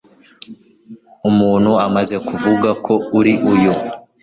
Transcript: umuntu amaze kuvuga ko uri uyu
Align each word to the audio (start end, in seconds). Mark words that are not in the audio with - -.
umuntu 1.29 1.71
amaze 1.87 2.15
kuvuga 2.27 2.69
ko 2.85 2.93
uri 3.19 3.33
uyu 3.51 3.73